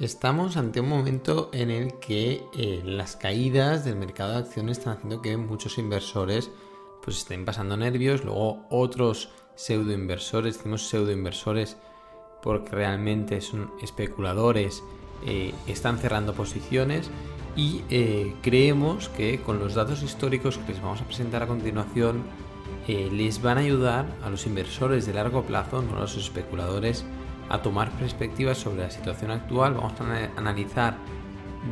[0.00, 4.96] Estamos ante un momento en el que eh, las caídas del mercado de acciones están
[4.96, 6.50] haciendo que muchos inversores
[7.04, 11.76] pues estén pasando nervios, luego otros pseudo inversores, decimos pseudo inversores
[12.42, 14.82] porque realmente son especuladores,
[15.26, 17.10] eh, están cerrando posiciones
[17.54, 22.22] y eh, creemos que con los datos históricos que les vamos a presentar a continuación
[22.88, 27.04] les van a ayudar a los inversores de largo plazo, no a los especuladores,
[27.50, 29.74] a tomar perspectivas sobre la situación actual.
[29.74, 30.96] Vamos a analizar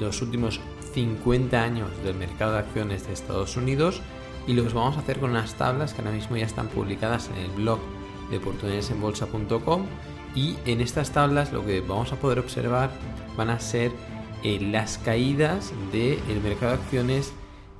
[0.00, 0.60] los últimos
[0.94, 4.00] 50 años del mercado de acciones de Estados Unidos
[4.46, 7.36] y los vamos a hacer con unas tablas que ahora mismo ya están publicadas en
[7.44, 7.78] el blog
[8.30, 9.84] de oportunidadesenbolsa.com
[10.34, 12.90] y en estas tablas lo que vamos a poder observar
[13.36, 13.92] van a ser
[14.42, 17.32] eh, las caídas del mercado de acciones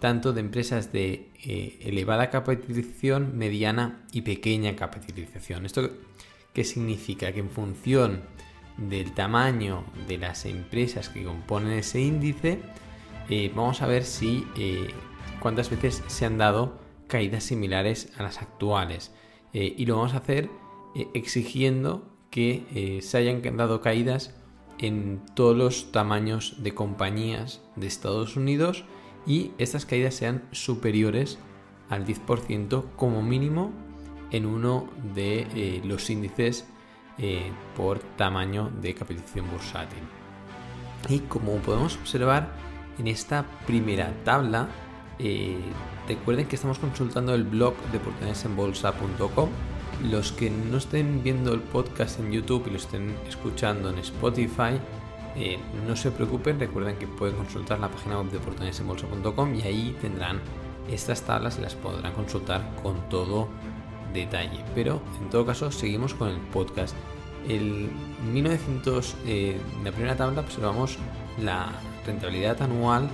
[0.00, 5.64] tanto de empresas de eh, elevada capitalización, mediana y pequeña capitalización.
[5.64, 5.90] Esto
[6.54, 7.32] ¿Qué significa?
[7.32, 8.22] Que en función
[8.78, 12.60] del tamaño de las empresas que componen ese índice,
[13.28, 14.88] eh, vamos a ver si eh,
[15.40, 19.12] cuántas veces se han dado caídas similares a las actuales.
[19.52, 20.48] Eh, y lo vamos a hacer
[21.12, 24.32] exigiendo que se hayan dado caídas
[24.78, 28.84] en todos los tamaños de compañías de Estados Unidos
[29.26, 31.38] y estas caídas sean superiores
[31.88, 33.72] al 10% como mínimo
[34.30, 36.66] en uno de eh, los índices
[37.18, 40.02] eh, por tamaño de capitalización bursátil.
[41.08, 42.52] Y como podemos observar
[42.98, 44.68] en esta primera tabla,
[45.18, 45.58] eh,
[46.08, 49.48] recuerden que estamos consultando el blog de oportunidadesenbolsa.com.
[50.10, 54.80] Los que no estén viendo el podcast en YouTube y lo estén escuchando en Spotify,
[55.86, 60.40] no se preocupen, recuerden que pueden consultar la página web de oportunidadesenbolsa.com y ahí tendrán
[60.90, 63.48] estas tablas y las podrán consultar con todo
[64.14, 64.64] detalle.
[64.74, 66.96] Pero en todo caso seguimos con el podcast.
[67.46, 67.90] El
[68.32, 70.96] 1900, eh, la primera tabla observamos
[71.38, 71.72] la
[72.06, 73.10] rentabilidad anual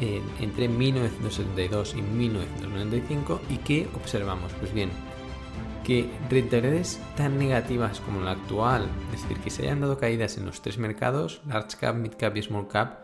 [0.00, 4.52] eh, entre 1972 y 1995 y ¿qué observamos?
[4.60, 4.90] Pues bien,
[5.82, 10.46] que rentabilidades tan negativas como la actual, es decir, que se hayan dado caídas en
[10.46, 13.00] los tres mercados, large cap, mid cap y small cap,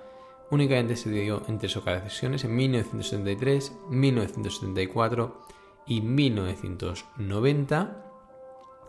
[0.51, 5.41] únicamente se dio en tres ocasiones, en 1973, 1974
[5.87, 8.01] y 1990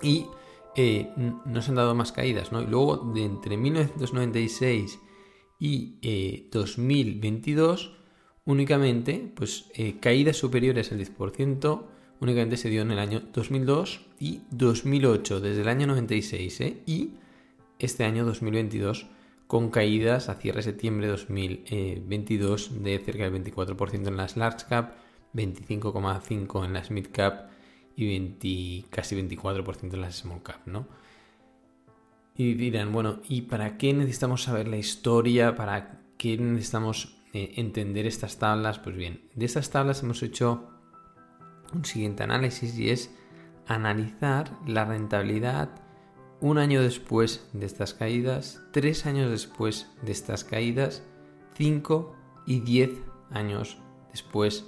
[0.01, 0.25] y
[0.75, 1.11] eh,
[1.45, 2.61] no se han dado más caídas, ¿no?
[2.61, 4.99] Y luego de entre 1996
[5.59, 7.91] y 2022 eh,
[8.45, 11.85] únicamente pues eh, caídas superiores al 10%
[12.19, 17.11] únicamente se dio en el año 2002 y 2008 desde el año 96 y
[17.79, 19.07] este año 2022
[19.47, 24.65] con caídas a cierre de septiembre de 2022 de cerca del 24% en las large
[24.67, 24.93] cap
[25.35, 27.49] 25,5 en las mid cap
[27.97, 30.87] y casi 24% en las small cap, ¿no?
[32.37, 35.55] Y dirán, bueno, ¿y para qué necesitamos saber la historia?
[35.55, 38.79] ¿Para qué necesitamos eh, entender estas tablas?
[38.79, 40.67] Pues bien, de estas tablas hemos hecho
[41.73, 43.15] un siguiente análisis y es
[43.67, 45.69] analizar la rentabilidad
[46.41, 51.03] un año después de estas caídas, tres años después de estas caídas,
[51.55, 52.15] cinco
[52.45, 52.91] y diez
[53.31, 53.77] años
[54.11, 54.65] después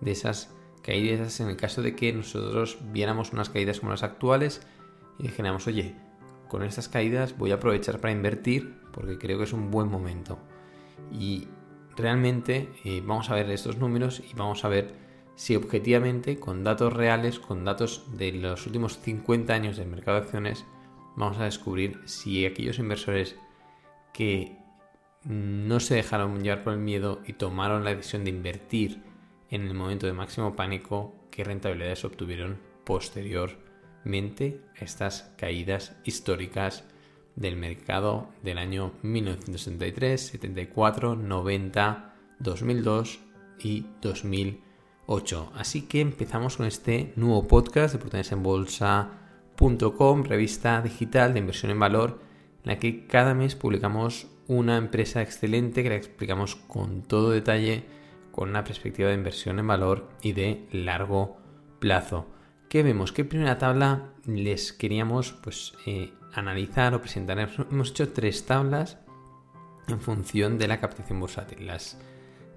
[0.00, 4.66] de esas caídas en el caso de que nosotros viéramos unas caídas como las actuales
[5.18, 5.96] y dijéramos, oye,
[6.48, 10.38] con estas caídas voy a aprovechar para invertir porque creo que es un buen momento.
[11.12, 11.48] Y
[11.96, 14.94] realmente eh, vamos a ver estos números y vamos a ver
[15.34, 20.24] si objetivamente, con datos reales, con datos de los últimos 50 años del mercado de
[20.24, 20.64] acciones,
[21.14, 23.36] vamos a descubrir si aquellos inversores
[24.14, 24.56] que
[25.24, 29.02] no se dejaron llevar por el miedo y tomaron la decisión de invertir
[29.50, 36.84] en el momento de máximo pánico qué rentabilidades obtuvieron posteriormente a estas caídas históricas
[37.36, 43.20] del mercado del año 1973, 74, 90, 2002
[43.60, 45.52] y 2008.
[45.54, 52.20] Así que empezamos con este nuevo podcast de Bolsa.com, revista digital de inversión en valor,
[52.64, 57.84] en la que cada mes publicamos una empresa excelente que la explicamos con todo detalle
[58.36, 61.38] con una perspectiva de inversión en valor y de largo
[61.80, 62.26] plazo.
[62.68, 63.10] ¿Qué vemos?
[63.10, 67.38] ¿Qué primera tabla les queríamos pues, eh, analizar o presentar?
[67.38, 68.98] Hemos hecho tres tablas
[69.88, 71.66] en función de la captación bursátil.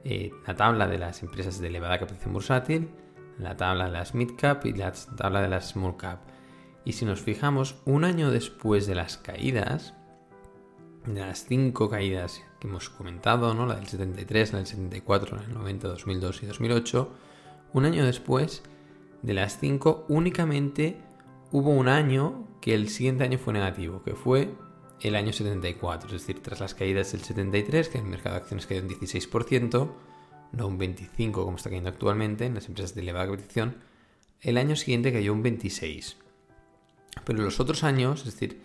[0.04, 2.90] Eh, la tabla de las empresas de elevada captación bursátil,
[3.38, 6.20] la tabla de las mid cap y la tabla de las small cap.
[6.84, 9.94] Y si nos fijamos, un año después de las caídas,
[11.14, 13.66] de las cinco caídas que hemos comentado, ¿no?
[13.66, 17.12] la del 73, la del 74, la del 90, 2002 y 2008,
[17.74, 18.64] un año después
[19.22, 20.98] de las cinco únicamente
[21.52, 24.54] hubo un año que el siguiente año fue negativo, que fue
[25.02, 28.68] el año 74, es decir, tras las caídas del 73, que el mercado de acciones
[28.68, 29.92] cayó un 16%,
[30.52, 33.78] no un 25% como está cayendo actualmente en las empresas de elevada capitalización,
[34.42, 36.16] el año siguiente cayó un 26%.
[37.26, 38.62] Pero los otros años, es decir,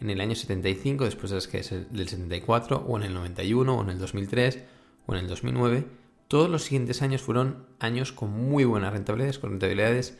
[0.00, 3.82] en el año 75, después de las caídas del 74, o en el 91, o
[3.82, 4.64] en el 2003,
[5.06, 5.86] o en el 2009,
[6.28, 10.18] todos los siguientes años fueron años con muy buenas rentabilidades, con rentabilidades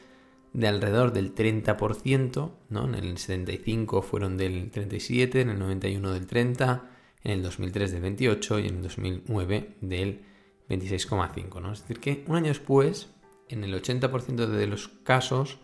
[0.53, 2.85] de alrededor del 30%, ¿no?
[2.87, 6.91] En el 75 fueron del 37, en el 91 del 30,
[7.25, 10.23] en el 2003 del 28 y en el 2009 del
[10.69, 11.73] 26,5, ¿no?
[11.73, 13.11] Es decir, que un año después,
[13.49, 15.59] en el 80% de los casos,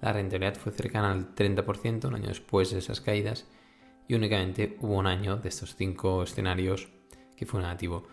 [0.00, 3.46] la rentabilidad fue cercana al 30%, un año después de esas caídas,
[4.06, 6.88] y únicamente hubo un año de estos cinco escenarios
[7.36, 8.06] que fue negativo.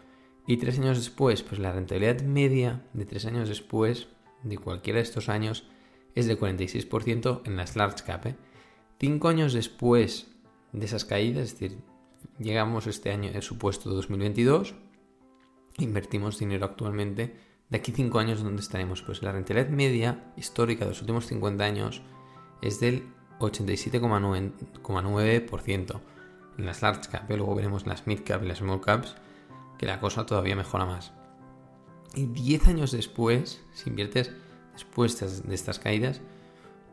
[0.48, 4.08] Y tres años después, pues la rentabilidad media de tres años después
[4.44, 5.68] de cualquiera de estos años
[6.14, 8.26] es del 46% en las large cap.
[8.28, 8.36] ¿eh?
[9.00, 10.28] Cinco años después
[10.72, 11.78] de esas caídas, es decir,
[12.40, 14.76] llegamos este año, el supuesto 2022,
[15.80, 17.36] invertimos dinero actualmente.
[17.70, 19.02] De aquí cinco años, ¿dónde estaremos?
[19.02, 22.04] Pues la rentabilidad media histórica de los últimos 50 años
[22.62, 23.08] es del
[23.40, 26.02] 87,9%
[26.58, 27.30] en las large cap.
[27.30, 27.38] ¿eh?
[27.38, 29.16] Luego veremos las mid cap y las small caps,
[29.80, 31.12] que la cosa todavía mejora más.
[32.14, 34.32] Y 10 años después, si inviertes
[34.74, 36.22] después de estas caídas,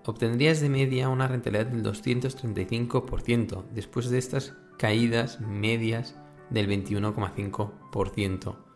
[0.07, 6.17] obtendrías de media una rentabilidad del 235%, después de estas caídas medias
[6.49, 8.72] del 21,5%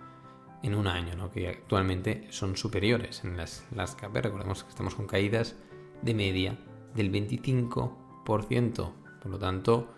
[0.67, 4.17] en un año, que actualmente son superiores en las, las CAP.
[4.17, 5.57] Recordemos que estamos con caídas
[6.03, 6.59] de media
[6.95, 8.93] del 25%,
[9.23, 9.95] por lo tanto,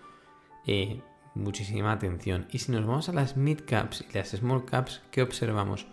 [0.66, 1.00] eh,
[1.34, 2.46] muchísima atención.
[2.50, 5.86] Y si nos vamos a las mid caps y las small caps, ¿qué observamos?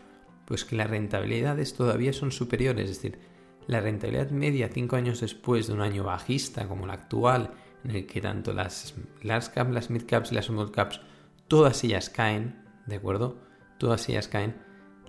[0.46, 3.20] pues que las rentabilidades todavía son superiores, es decir,
[3.68, 7.52] la rentabilidad media cinco años después de un año bajista como el actual,
[7.84, 11.02] en el que tanto las large caps, las mid caps y las small caps,
[11.48, 13.38] todas ellas caen, ¿de acuerdo?
[13.80, 14.56] Todas ellas caen.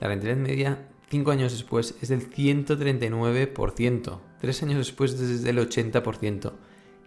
[0.01, 6.53] La rentabilidad media cinco años después es del 139%, tres años después es del 80%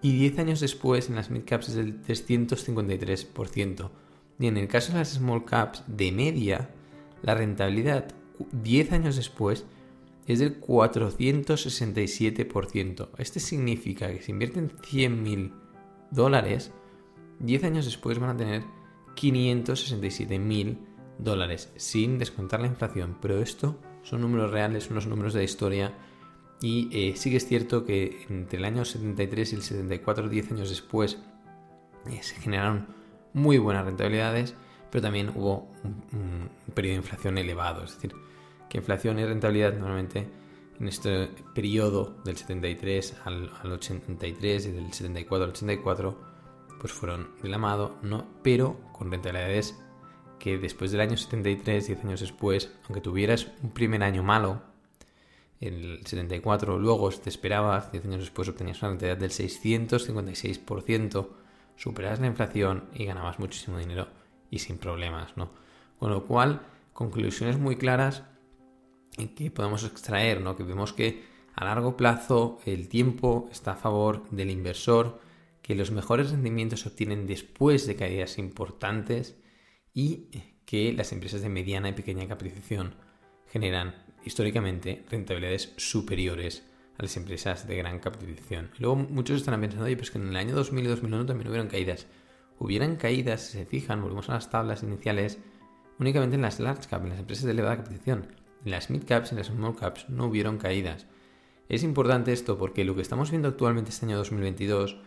[0.02, 3.92] y 10 años después en las mid caps es del 353%.
[4.40, 6.72] Y en el caso de las small caps de media,
[7.22, 8.08] la rentabilidad
[8.52, 9.66] 10 años después
[10.26, 13.10] es del 467%.
[13.18, 15.52] Este significa que si invierten 100.000
[16.12, 16.72] dólares,
[17.40, 18.64] 10 años después van a tener
[19.16, 20.78] 567.000
[21.20, 23.18] dólares, sin descontar la inflación.
[23.22, 25.94] Pero esto son números reales, unos números de la historia.
[26.62, 30.52] Y eh, sí que es cierto que entre el año 73 y el 74, 10
[30.52, 31.20] años después,
[32.10, 32.88] eh, se generaron
[33.34, 34.56] muy buenas rentabilidades,
[34.90, 35.70] pero también hubo
[36.12, 37.84] un periodo de inflación elevado.
[37.84, 38.14] Es decir,
[38.70, 40.28] que inflación y rentabilidad normalmente
[40.80, 46.30] en este periodo del 73 al, 83 y del 74 al 84
[46.80, 48.26] pues fueron de la ¿no?
[48.42, 49.78] pero con rentabilidades
[50.40, 54.62] que después del año 73, 10 años después, aunque tuvieras un primer año malo,
[55.62, 61.28] en el 74, luego te esperabas, 10 años después obtenías una rentabilidad del 656%,
[61.76, 64.08] superabas la inflación y ganabas muchísimo dinero
[64.50, 65.52] y sin problemas, ¿no?
[66.00, 66.62] Con lo cual,
[66.94, 68.24] conclusiones muy claras
[69.36, 70.56] que podemos extraer, ¿no?
[70.56, 71.24] Que vemos que
[71.56, 75.20] a largo plazo el tiempo está a favor del inversor,
[75.62, 79.36] que los mejores rendimientos se obtienen después de caídas importantes
[79.94, 80.28] y
[80.66, 82.96] que las empresas de mediana y pequeña capitalización
[83.48, 86.64] generan históricamente rentabilidades superiores
[86.98, 88.72] a las empresas de gran capitalización.
[88.78, 91.68] Luego muchos están pensando, oye, pues que en el año 2000 y 2001 también hubieron
[91.68, 92.08] caídas.
[92.60, 95.40] Hubieran caídas, si se fijan, volvemos a las tablas iniciales,
[95.98, 98.28] únicamente en las large cap, en las empresas de elevada capitalización.
[98.66, 101.08] En las mid caps y en las small caps no hubieron caídas.
[101.70, 104.98] Es importante esto porque lo que estamos viendo actualmente este año 2022,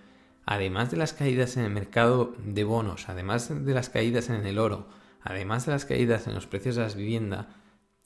[0.46, 4.58] además de las caídas en el mercado de bonos, además de las caídas en el
[4.58, 4.86] oro,
[5.22, 7.46] además de las caídas en los precios de las viviendas,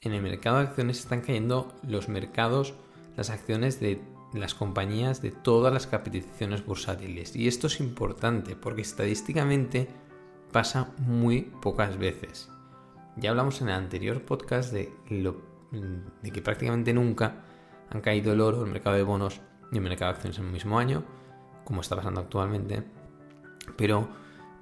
[0.00, 2.74] en el mercado de acciones están cayendo los mercados,
[3.16, 4.00] las acciones de
[4.34, 7.34] las compañías de todas las capitalizaciones bursátiles.
[7.34, 9.88] Y esto es importante porque estadísticamente
[10.52, 12.50] pasa muy pocas veces.
[13.16, 14.92] Ya hablamos en el anterior podcast de,
[16.22, 17.44] que prácticamente nunca
[17.90, 19.40] han caído el oro, el mercado de bonos
[19.72, 21.02] y el mercado de acciones en el mismo año,
[21.66, 22.84] como está pasando actualmente.
[23.76, 24.08] Pero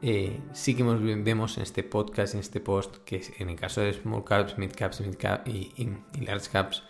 [0.02, 3.92] eh, sí que vemos en este podcast, en este post, que en el caso de
[3.92, 5.02] small caps, mid caps
[5.46, 5.88] y,
[6.20, 6.82] large caps,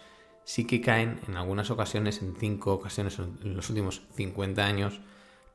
[0.44, 5.00] sí que caen en algunas ocasiones, en cinco ocasiones en los últimos 50 años,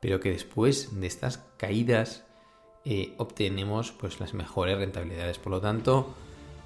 [0.01, 2.25] pero que después de estas caídas
[2.85, 5.39] eh, obtenemos pues las mejores rentabilidades.
[5.39, 6.13] Por lo tanto,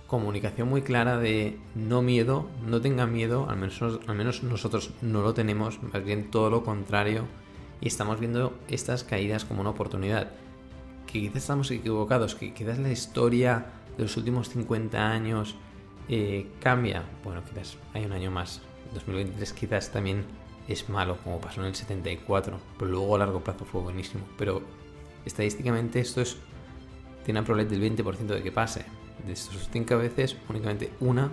[0.07, 5.21] comunicación muy clara de no miedo, no tengan miedo, al menos, al menos nosotros no
[5.21, 7.25] lo tenemos, más bien todo lo contrario,
[7.83, 10.31] y estamos viendo estas caídas como una oportunidad.
[11.05, 13.65] que quizás estamos equivocados, que quizás la historia
[13.97, 15.55] de los últimos 50 años
[16.07, 17.03] eh, cambia.
[17.25, 18.61] Bueno, quizás hay un año más.
[18.93, 20.23] 2023 quizás también
[20.67, 24.23] es malo, como pasó en el 74, pero luego a largo plazo fue buenísimo.
[24.37, 24.61] Pero
[25.25, 26.37] estadísticamente esto es
[27.25, 28.85] tiene una probabilidad del 20% de que pase.
[29.27, 31.31] De estos 5 veces, únicamente una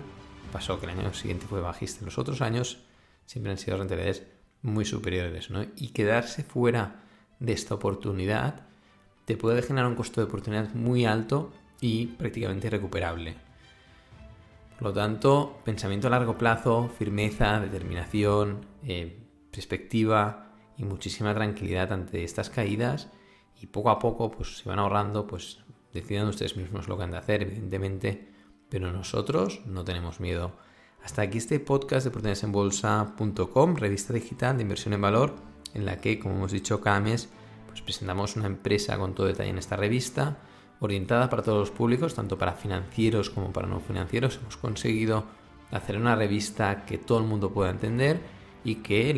[0.51, 2.03] pasó, que el año siguiente fue bajista.
[2.03, 2.83] Los otros años
[3.25, 4.23] siempre han sido rentabilidades
[4.61, 5.63] muy superiores, ¿no?
[5.75, 7.03] Y quedarse fuera
[7.39, 8.67] de esta oportunidad
[9.25, 13.35] te puede generar un costo de oportunidad muy alto y prácticamente irrecuperable.
[14.77, 19.19] Por lo tanto, pensamiento a largo plazo, firmeza, determinación, eh,
[19.51, 23.09] perspectiva y muchísima tranquilidad ante estas caídas
[23.61, 25.59] y poco a poco pues se van ahorrando, pues
[25.93, 28.29] decidan ustedes mismos lo que han de hacer, evidentemente,
[28.69, 30.53] pero nosotros no tenemos miedo.
[31.03, 35.35] Hasta aquí este podcast de oportunidadesenbolsa.com, revista digital de inversión en valor,
[35.73, 37.29] en la que, como hemos dicho, cada mes
[37.67, 40.37] pues presentamos una empresa con todo detalle en esta revista,
[40.79, 44.39] orientada para todos los públicos, tanto para financieros como para no financieros.
[44.41, 45.23] Hemos conseguido
[45.71, 48.19] hacer una revista que todo el mundo pueda entender
[48.63, 49.13] y que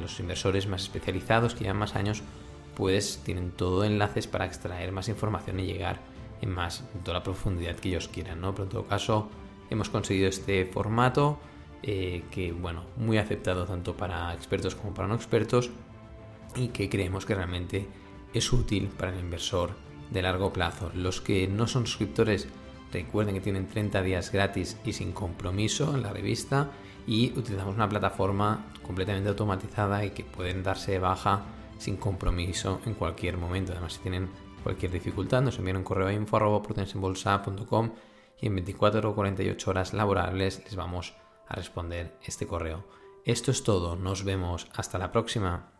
[0.00, 2.22] los inversores más especializados, que llevan más años,
[2.76, 6.00] pues tienen todo enlaces para extraer más información y llegar
[6.40, 8.52] en más, en toda la profundidad que ellos quieran, ¿no?
[8.52, 9.30] Pero en todo caso,
[9.70, 11.38] hemos conseguido este formato
[11.82, 15.70] eh, que, bueno, muy aceptado tanto para expertos como para no expertos
[16.56, 17.86] y que creemos que realmente
[18.32, 19.72] es útil para el inversor
[20.10, 20.90] de largo plazo.
[20.94, 22.48] Los que no son suscriptores
[22.92, 26.70] recuerden que tienen 30 días gratis y sin compromiso en la revista
[27.06, 31.42] y utilizamos una plataforma completamente automatizada y que pueden darse de baja
[31.78, 33.72] sin compromiso en cualquier momento.
[33.72, 34.30] Además, si tienen
[34.62, 37.90] cualquier dificultad, nos envían un correo a info.protensenbolsa.com
[38.40, 41.14] y en 24 o 48 horas laborables les vamos
[41.48, 42.84] a responder este correo.
[43.24, 45.73] Esto es todo, nos vemos, hasta la próxima.